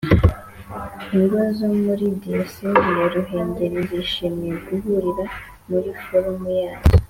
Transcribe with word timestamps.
Ingo 1.15 1.37
zo 1.57 1.69
muri 1.83 2.05
diyosezi 2.21 2.89
ya 2.99 3.07
ruhengeri 3.13 3.77
zishimiye 3.89 4.53
guhurira 4.65 5.25
muri 5.69 5.89
forumu 6.03 6.49
yazo 6.61 6.91